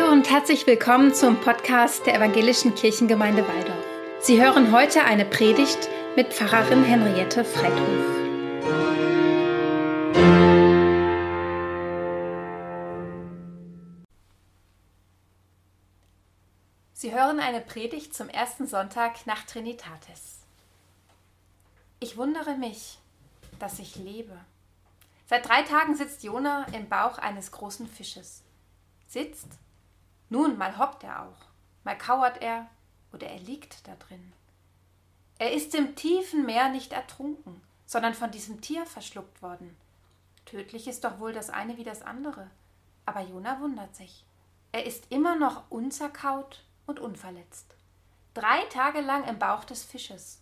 [0.00, 3.84] Hallo und herzlich willkommen zum Podcast der Evangelischen Kirchengemeinde Waldorf.
[4.20, 7.86] Sie hören heute eine Predigt mit Pfarrerin Henriette Freithof.
[16.94, 20.38] Sie hören eine Predigt zum ersten Sonntag nach Trinitatis.
[21.98, 22.98] Ich wundere mich,
[23.58, 24.38] dass ich lebe.
[25.26, 28.42] Seit drei Tagen sitzt Jona im Bauch eines großen Fisches.
[29.06, 29.48] Sitzt
[30.30, 31.46] nun, mal hoppt er auch,
[31.84, 32.66] mal kauert er
[33.12, 34.32] oder er liegt da drin.
[35.38, 39.76] Er ist im tiefen Meer nicht ertrunken, sondern von diesem Tier verschluckt worden.
[40.44, 42.50] Tödlich ist doch wohl das eine wie das andere.
[43.06, 44.24] Aber Jona wundert sich.
[44.72, 47.74] Er ist immer noch unzerkaut und unverletzt.
[48.34, 50.40] Drei Tage lang im Bauch des Fisches.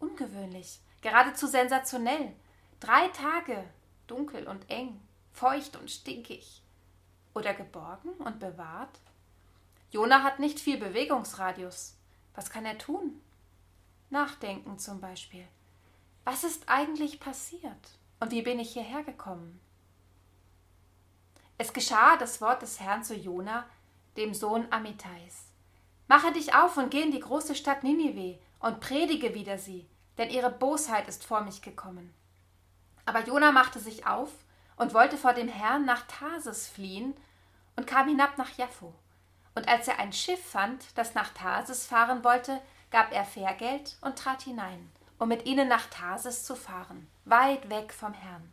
[0.00, 2.34] Ungewöhnlich, geradezu sensationell.
[2.80, 3.62] Drei Tage,
[4.08, 5.00] dunkel und eng,
[5.32, 6.62] feucht und stinkig.
[7.34, 8.98] Oder geborgen und bewahrt?
[9.90, 11.96] Jona hat nicht viel Bewegungsradius.
[12.34, 13.20] Was kann er tun?
[14.08, 15.46] Nachdenken zum Beispiel.
[16.24, 17.98] Was ist eigentlich passiert?
[18.20, 19.60] Und wie bin ich hierher gekommen?
[21.58, 23.66] Es geschah das Wort des Herrn zu Jona,
[24.16, 25.46] dem Sohn Amittais.
[26.06, 29.86] Mache dich auf und geh in die große Stadt Ninive und predige wider sie,
[30.18, 32.14] denn ihre Bosheit ist vor mich gekommen.
[33.06, 34.30] Aber Jona machte sich auf
[34.76, 37.14] und wollte vor dem Herrn nach Tarsis fliehen
[37.76, 38.94] und kam hinab nach Jaffo.
[39.54, 44.18] Und als er ein Schiff fand, das nach Tarsis fahren wollte, gab er Fährgeld und
[44.18, 48.52] trat hinein, um mit ihnen nach Tarsis zu fahren, weit weg vom Herrn.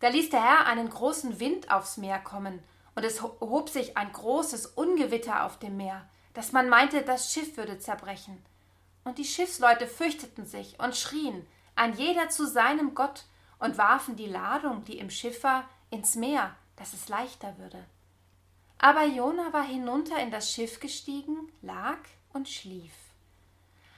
[0.00, 2.62] Da ließ der Herr einen großen Wind aufs Meer kommen,
[2.96, 7.56] und es hob sich ein großes Ungewitter auf dem Meer, dass man meinte, das Schiff
[7.56, 8.44] würde zerbrechen.
[9.04, 11.46] Und die Schiffsleute fürchteten sich und schrien,
[11.76, 13.24] ein jeder zu seinem Gott,
[13.58, 17.84] und warfen die Ladung, die im Schiff war, ins Meer, dass es leichter würde.
[18.82, 21.98] Aber Jona war hinunter in das Schiff gestiegen, lag
[22.32, 22.94] und schlief.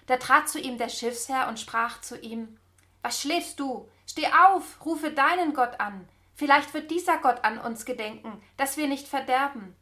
[0.06, 2.58] Da trat zu ihm der Schiffsherr und sprach zu ihm
[3.00, 3.88] Was schläfst du?
[4.06, 6.08] Steh auf, rufe deinen Gott an.
[6.34, 9.76] Vielleicht wird dieser Gott an uns gedenken, dass wir nicht verderben.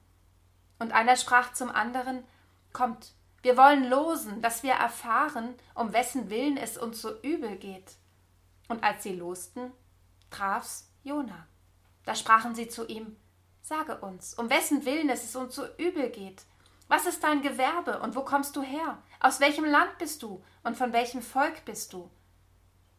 [0.79, 2.23] Und einer sprach zum anderen
[2.75, 7.93] Kommt, wir wollen losen, dass wir erfahren, um wessen Willen es uns so übel geht.
[8.69, 9.73] Und als sie losten,
[10.31, 11.47] traf's Jona.
[12.05, 13.17] Da sprachen sie zu ihm
[13.63, 16.43] Sage uns, um wessen Willen es uns so übel geht.
[16.89, 18.99] Was ist dein Gewerbe und wo kommst du her?
[19.21, 22.11] Aus welchem Land bist du und von welchem Volk bist du?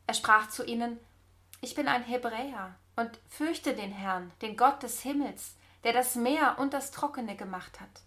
[0.08, 1.00] Er sprach zu ihnen,
[1.60, 6.58] Ich bin ein Hebräer und fürchte den Herrn, den Gott des Himmels, der das Meer
[6.60, 8.02] und das Trockene gemacht hat.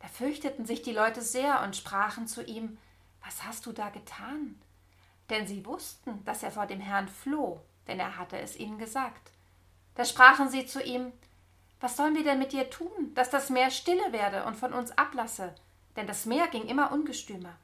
[0.00, 2.78] Da fürchteten sich die Leute sehr und sprachen zu ihm,
[3.24, 4.60] Was hast du da getan?
[5.30, 9.30] Denn sie wussten, dass er vor dem Herrn floh, denn er hatte es ihnen gesagt.
[9.94, 11.12] Da sprachen sie zu ihm,
[11.80, 14.96] was sollen wir denn mit dir tun, dass das Meer stille werde und von uns
[14.98, 15.54] ablasse?
[15.96, 17.56] Denn das Meer ging immer ungestümer.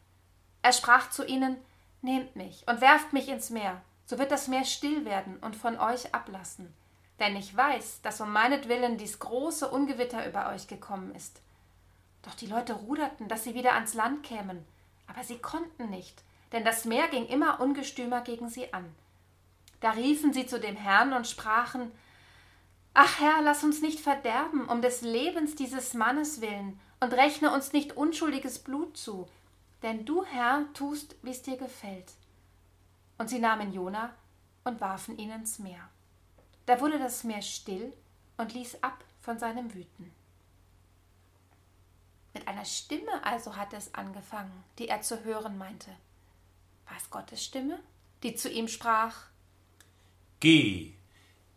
[0.62, 1.56] Er sprach zu ihnen,
[2.02, 5.78] Nehmt mich und werft mich ins Meer, so wird das Meer still werden und von
[5.78, 6.72] euch ablassen.
[7.18, 11.40] Denn ich weiß, dass um meinetwillen dies große Ungewitter über euch gekommen ist.
[12.22, 14.66] Doch die Leute ruderten, dass sie wieder ans Land kämen,
[15.06, 18.94] aber sie konnten nicht, denn das Meer ging immer ungestümer gegen sie an.
[19.80, 21.90] Da riefen sie zu dem Herrn und sprachen,
[22.96, 27.72] Ach Herr, lass uns nicht verderben um des Lebens dieses Mannes willen und rechne uns
[27.72, 29.28] nicht unschuldiges Blut zu,
[29.82, 32.12] denn du, Herr, tust, wie es dir gefällt.
[33.18, 34.14] Und sie nahmen Jona
[34.62, 35.90] und warfen ihn ins Meer.
[36.66, 37.92] Da wurde das Meer still
[38.36, 40.12] und ließ ab von seinem Wüten.
[42.32, 45.90] Mit einer Stimme also hatte es angefangen, die er zu hören meinte.
[46.86, 47.80] War es Gottes Stimme,
[48.22, 49.26] die zu ihm sprach?
[50.40, 50.93] Geh,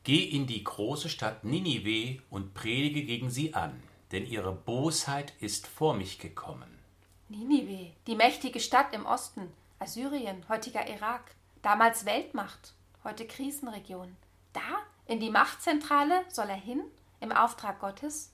[0.07, 5.67] Geh in die große Stadt Ninive und predige gegen sie an, denn ihre Bosheit ist
[5.67, 6.79] vor mich gekommen.
[7.27, 12.73] Ninive, die mächtige Stadt im Osten, Assyrien, heutiger Irak, damals Weltmacht,
[13.03, 14.15] heute Krisenregion.
[14.53, 14.61] Da,
[15.07, 16.83] in die Machtzentrale, soll er hin,
[17.19, 18.31] im Auftrag Gottes?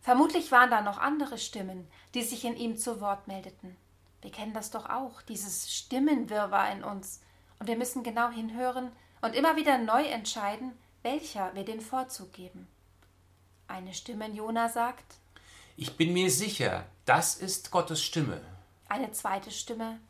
[0.00, 3.76] Vermutlich waren da noch andere Stimmen, die sich in ihm zu Wort meldeten.
[4.22, 7.22] Wir kennen das doch auch, dieses Stimmenwirrwarr in uns,
[7.58, 10.72] und wir müssen genau hinhören, und immer wieder neu entscheiden,
[11.02, 12.66] welcher wir den Vorzug geben.
[13.68, 15.16] Eine Stimme in Jona sagt:
[15.76, 18.40] Ich bin mir sicher, das ist Gottes Stimme.
[18.88, 20.00] Eine zweite Stimme: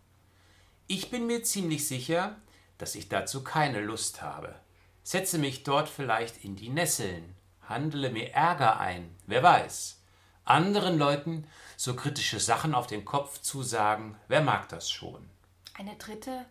[0.87, 2.37] Ich bin mir ziemlich sicher,
[2.79, 4.55] dass ich dazu keine Lust habe.
[5.03, 7.35] Setze mich dort vielleicht in die Nesseln,
[7.69, 9.99] handle mir Ärger ein, wer weiß.
[10.45, 11.47] Anderen Leuten
[11.77, 15.29] so kritische Sachen auf den Kopf zu sagen, wer mag das schon?
[15.75, 16.47] Eine dritte: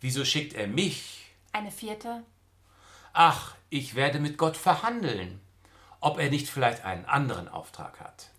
[0.00, 1.25] Wieso schickt er mich,
[1.56, 2.22] eine vierte.
[3.12, 5.40] Ach, ich werde mit Gott verhandeln.
[6.00, 8.30] ob er nicht vielleicht einen anderen Auftrag hat.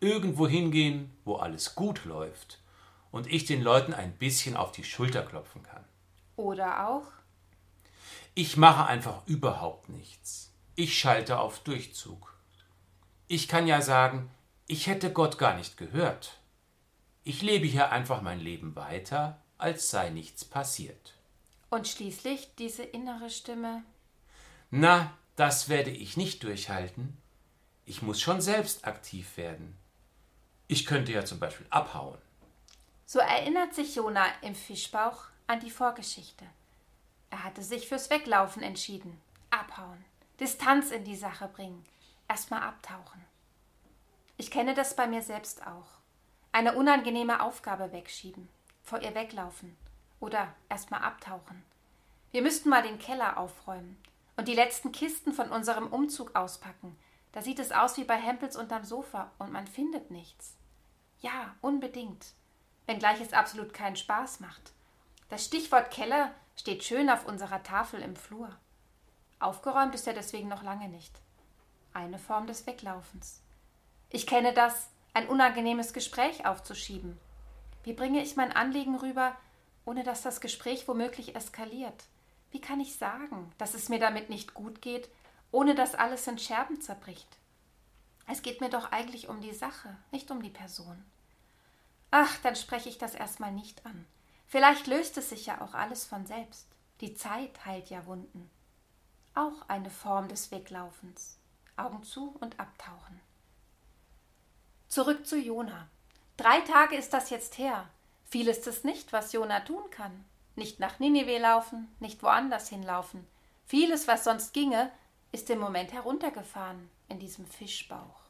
[0.00, 2.60] Irgendwo hingehen, wo alles gut läuft
[3.10, 5.84] und ich den Leuten ein bisschen auf die Schulter klopfen kann.
[6.36, 7.06] Oder auch?
[8.34, 10.52] Ich mache einfach überhaupt nichts.
[10.74, 12.36] Ich schalte auf Durchzug.
[13.26, 14.30] Ich kann ja sagen,
[14.66, 16.38] ich hätte Gott gar nicht gehört.
[17.24, 21.14] Ich lebe hier einfach mein Leben weiter, als sei nichts passiert.
[21.70, 23.82] Und schließlich diese innere Stimme.
[24.70, 27.16] Na, das werde ich nicht durchhalten.
[27.84, 29.76] Ich muss schon selbst aktiv werden.
[30.66, 32.18] Ich könnte ja zum Beispiel abhauen.
[33.06, 36.44] So erinnert sich Jona im Fischbauch an die Vorgeschichte.
[37.30, 39.20] Er hatte sich fürs Weglaufen entschieden.
[39.50, 40.04] Abhauen.
[40.40, 41.84] Distanz in die Sache bringen.
[42.28, 43.24] Erstmal abtauchen.
[44.36, 45.88] Ich kenne das bei mir selbst auch.
[46.52, 48.48] Eine unangenehme Aufgabe wegschieben,
[48.82, 49.76] vor ihr weglaufen
[50.20, 51.62] oder erstmal abtauchen.
[52.30, 53.96] Wir müssten mal den Keller aufräumen
[54.36, 56.96] und die letzten Kisten von unserem Umzug auspacken.
[57.32, 60.56] Da sieht es aus wie bei Hempels unterm Sofa und man findet nichts.
[61.20, 62.32] Ja, unbedingt.
[62.86, 64.72] Wenngleich es absolut keinen Spaß macht.
[65.28, 68.50] Das Stichwort Keller steht schön auf unserer Tafel im Flur.
[69.40, 71.20] Aufgeräumt ist er deswegen noch lange nicht.
[71.92, 73.42] Eine Form des Weglaufens.
[74.10, 77.18] Ich kenne das, ein unangenehmes Gespräch aufzuschieben.
[77.84, 79.36] Wie bringe ich mein Anliegen rüber,
[79.88, 82.04] ohne dass das Gespräch womöglich eskaliert?
[82.50, 85.08] Wie kann ich sagen, dass es mir damit nicht gut geht,
[85.50, 87.38] ohne dass alles in Scherben zerbricht?
[88.26, 91.02] Es geht mir doch eigentlich um die Sache, nicht um die Person.
[92.10, 94.04] Ach, dann spreche ich das erstmal nicht an.
[94.46, 96.66] Vielleicht löst es sich ja auch alles von selbst.
[97.00, 98.50] Die Zeit heilt ja Wunden.
[99.34, 101.38] Auch eine Form des Weglaufens.
[101.78, 103.20] Augen zu und abtauchen.
[104.88, 105.88] Zurück zu Jona.
[106.36, 107.88] Drei Tage ist das jetzt her.
[108.30, 110.24] Viel ist es nicht, was Jona tun kann.
[110.56, 113.26] Nicht nach Ninive laufen, nicht woanders hinlaufen.
[113.66, 114.90] Vieles, was sonst ginge,
[115.32, 118.20] ist im Moment heruntergefahren in diesem Fischbauch.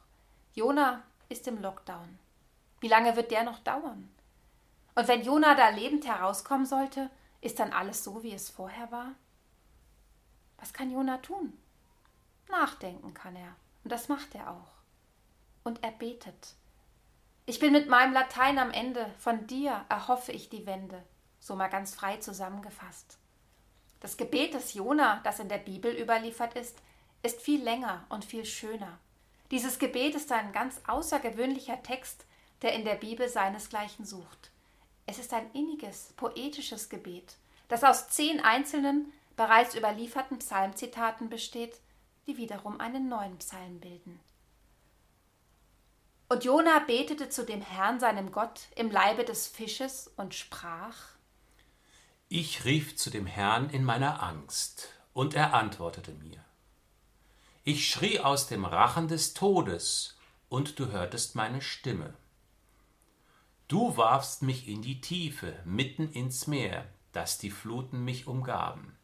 [0.53, 2.19] Jona ist im Lockdown.
[2.81, 4.09] Wie lange wird der noch dauern?
[4.95, 7.09] Und wenn Jona da lebend herauskommen sollte,
[7.41, 9.13] ist dann alles so, wie es vorher war?
[10.57, 11.57] Was kann Jona tun?
[12.49, 13.55] Nachdenken kann er.
[13.83, 14.79] Und das macht er auch
[15.63, 16.55] und er betet.
[17.49, 21.03] Ich bin mit meinem Latein am Ende, von dir erhoffe ich die Wende,
[21.39, 23.17] so mal ganz frei zusammengefasst.
[24.01, 26.77] Das Gebet des Jona, das in der Bibel überliefert ist,
[27.23, 28.99] ist viel länger und viel schöner.
[29.49, 32.23] Dieses Gebet ist ein ganz außergewöhnlicher Text,
[32.61, 34.51] der in der Bibel seinesgleichen sucht.
[35.07, 37.35] Es ist ein inniges, poetisches Gebet,
[37.67, 41.79] das aus zehn einzelnen, bereits überlieferten Psalmzitaten besteht,
[42.27, 44.19] die wiederum einen neuen Psalm bilden.
[46.31, 50.95] Und Jona betete zu dem Herrn, seinem Gott, im Leibe des Fisches und sprach:
[52.27, 56.45] Ich rief zu dem Herrn in meiner Angst, und er antwortete mir.
[57.63, 62.13] Ich schrie aus dem Rachen des Todes, und du hörtest meine Stimme.
[63.67, 68.95] Du warfst mich in die Tiefe, mitten ins Meer, dass die Fluten mich umgaben.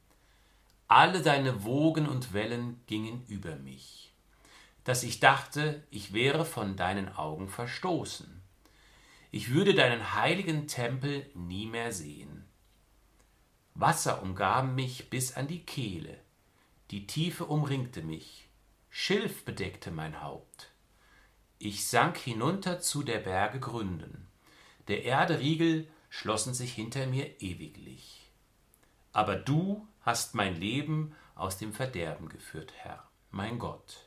[0.87, 4.14] Alle deine Wogen und Wellen gingen über mich
[4.85, 8.41] dass ich dachte, ich wäre von deinen Augen verstoßen.
[9.31, 12.45] Ich würde deinen heiligen Tempel nie mehr sehen.
[13.73, 16.17] Wasser umgaben mich bis an die Kehle,
[16.91, 18.47] die Tiefe umringte mich,
[18.89, 20.71] Schilf bedeckte mein Haupt.
[21.59, 24.27] Ich sank hinunter zu der Berge Gründen,
[24.87, 28.31] der Erde Riegel schlossen sich hinter mir ewiglich.
[29.11, 34.04] Aber du hast mein Leben aus dem Verderben geführt, Herr, mein Gott.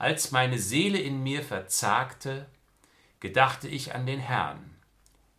[0.00, 2.46] Als meine Seele in mir verzagte,
[3.20, 4.74] gedachte ich an den Herrn,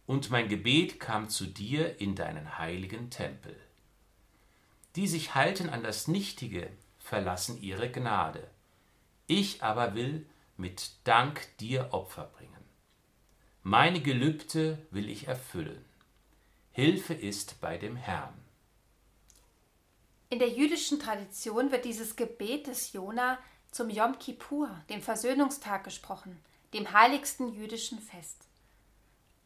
[0.06, 3.60] und mein Gebet kam zu dir in deinen heiligen Tempel.
[4.96, 8.48] Die sich halten an das Nichtige, verlassen ihre Gnade.
[9.26, 10.28] Ich aber will
[10.58, 12.64] mit Dank dir Opfer bringen.
[13.64, 15.84] Meine Gelübde will ich erfüllen.
[16.72, 18.36] Hilfe ist bei dem Herrn.
[20.30, 23.40] In der jüdischen Tradition wird dieses Gebet des Jona
[23.72, 26.40] zum Yom Kippur, dem Versöhnungstag, gesprochen,
[26.74, 28.48] dem heiligsten jüdischen Fest.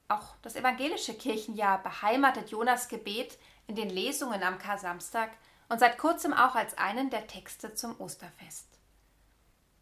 [0.07, 5.31] Auch das evangelische Kirchenjahr beheimatet Jonas Gebet in den Lesungen am Kar-Samstag
[5.69, 8.67] und seit kurzem auch als einen der Texte zum Osterfest.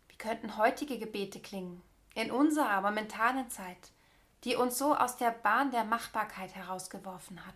[0.07, 1.81] Wie könnten heutige Gebete klingen,
[2.15, 3.91] in unserer momentanen Zeit,
[4.43, 7.55] die uns so aus der Bahn der Machbarkeit herausgeworfen hat?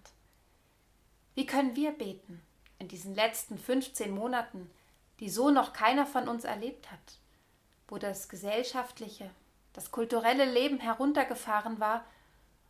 [1.35, 2.41] Wie können wir beten
[2.79, 4.69] in diesen letzten 15 Monaten,
[5.19, 7.19] die so noch keiner von uns erlebt hat,
[7.87, 9.29] wo das gesellschaftliche,
[9.73, 12.05] das kulturelle Leben heruntergefahren war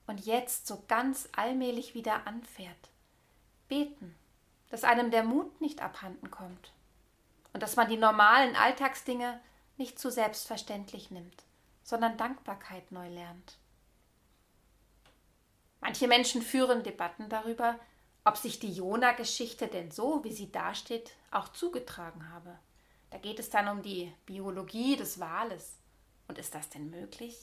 [0.05, 2.89] und jetzt so ganz allmählich wieder anfährt.
[3.67, 4.15] Beten,
[4.69, 6.71] dass einem der Mut nicht abhanden kommt.
[7.53, 9.39] und dass man die normalen Alltagsdinge
[9.77, 11.43] nicht zu selbstverständlich nimmt,
[11.81, 13.57] sondern Dankbarkeit neu lernt.
[15.81, 17.79] Manche Menschen führen Debatten darüber,
[18.27, 22.59] ob sich die Jona-Geschichte denn so, wie sie dasteht, auch zugetragen habe.
[23.09, 25.77] Da geht es dann um die Biologie des Wales.
[26.27, 27.39] Und ist das denn möglich?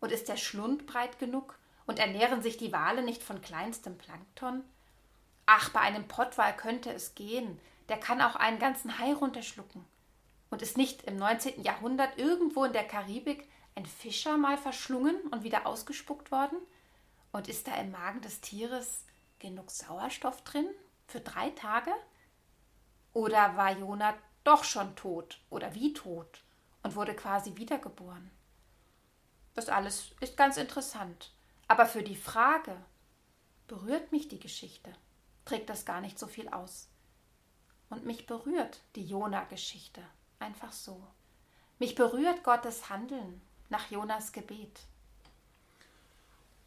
[0.00, 1.56] Und ist der Schlund breit genug?
[1.86, 4.64] Und ernähren sich die Wale nicht von kleinstem Plankton?
[5.46, 7.60] Ach, bei einem Pottwal könnte es gehen.
[7.88, 9.84] Der kann auch einen ganzen Hai runterschlucken.
[10.50, 11.62] Und ist nicht im 19.
[11.62, 16.58] Jahrhundert irgendwo in der Karibik ein Fischer mal verschlungen und wieder ausgespuckt worden?
[17.30, 19.04] Und ist da im Magen des Tieres
[19.44, 20.66] genug Sauerstoff drin
[21.06, 21.92] für drei Tage?
[23.12, 26.42] Oder war Jonah doch schon tot oder wie tot
[26.82, 28.30] und wurde quasi wiedergeboren?
[29.54, 31.32] Das alles ist ganz interessant.
[31.68, 32.76] Aber für die Frage,
[33.68, 34.92] berührt mich die Geschichte,
[35.44, 36.88] trägt das gar nicht so viel aus.
[37.90, 40.02] Und mich berührt die Jona-Geschichte
[40.38, 41.06] einfach so.
[41.78, 44.80] Mich berührt Gottes Handeln nach Jonas Gebet.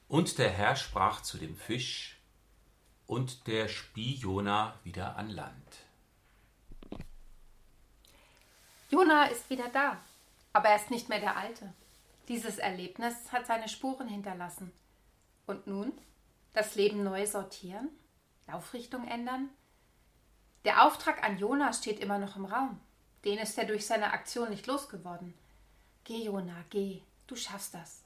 [0.08, 2.17] Und der Herr sprach zu dem Fisch,
[3.08, 5.78] und der spie Jona wieder an Land.
[8.90, 9.98] Jona ist wieder da,
[10.54, 11.74] aber er ist nicht mehr der Alte.
[12.28, 14.72] Dieses Erlebnis hat seine Spuren hinterlassen.
[15.46, 15.94] Und nun?
[16.54, 17.90] Das Leben neu sortieren?
[18.48, 19.50] Laufrichtung ändern?
[20.66, 22.80] Der Auftrag an Jona steht immer noch im Raum.
[23.24, 25.34] Den ist er durch seine Aktion nicht losgeworden.
[26.04, 28.02] Geh, Jona, geh, du schaffst das.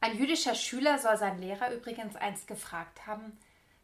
[0.00, 3.36] Ein jüdischer Schüler soll sein Lehrer übrigens einst gefragt haben,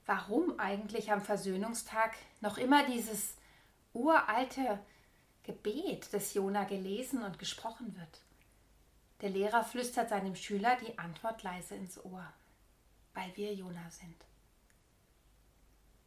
[0.06, 3.37] warum eigentlich am Versöhnungstag noch immer dieses
[3.92, 4.78] uralte
[5.42, 8.21] Gebet des Jona gelesen und gesprochen wird.
[9.21, 12.33] Der Lehrer flüstert seinem Schüler die Antwort leise ins Ohr,
[13.12, 14.25] weil wir Jona sind.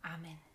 [0.02, 0.47] Amen.